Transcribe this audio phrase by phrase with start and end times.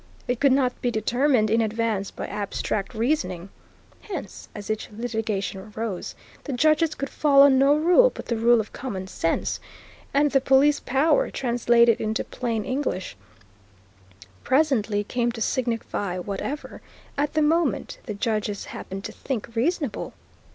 [0.27, 3.49] It could not be determined in advance by abstract reasoning.
[3.99, 8.73] Hence, as each litigation arose, the judges could follow no rule but the rule of
[8.73, 9.59] common sense,
[10.11, 13.15] and the Police Power, translated into plain English,
[14.43, 16.81] presently came to signify whatever,
[17.15, 20.13] at the moment, the judges happened to think reasonable.